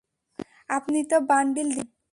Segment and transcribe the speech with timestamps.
[0.69, 2.01] আপনি তো বান্ডিল দিচ্ছেন।